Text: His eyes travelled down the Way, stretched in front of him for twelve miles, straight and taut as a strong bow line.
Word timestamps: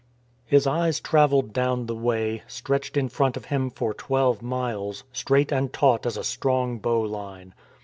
His 0.47 0.65
eyes 0.65 0.99
travelled 0.99 1.53
down 1.53 1.85
the 1.85 1.93
Way, 1.95 2.41
stretched 2.47 2.97
in 2.97 3.07
front 3.07 3.37
of 3.37 3.45
him 3.45 3.69
for 3.69 3.93
twelve 3.93 4.41
miles, 4.41 5.03
straight 5.13 5.51
and 5.51 5.71
taut 5.71 6.07
as 6.07 6.17
a 6.17 6.23
strong 6.23 6.79
bow 6.79 7.01
line. 7.01 7.53